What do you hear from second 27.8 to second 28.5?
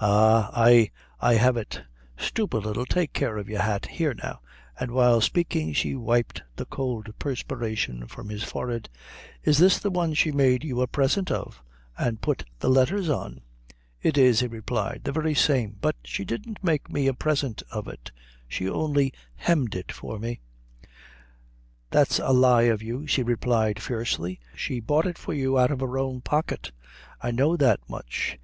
much.